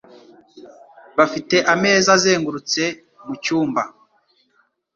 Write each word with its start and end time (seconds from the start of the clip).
Bafite 1.17 1.55
ameza 1.73 2.09
azengurutse 2.17 2.83
mucyumba. 3.25 3.83